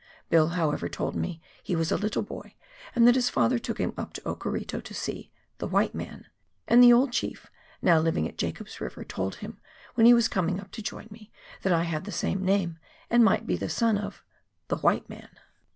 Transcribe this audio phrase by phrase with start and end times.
[0.31, 2.55] Bill, however, told me he was a little boy,
[2.95, 6.25] and that his father took him up to Okarito to see" the white man,"
[6.67, 7.51] and the old chief,
[7.83, 9.59] now Kving at Jacob's River, told him,
[9.93, 12.79] when he was coming up to join me, that I had the same name,
[13.11, 14.23] and might be the son of"
[14.69, 15.29] the white man."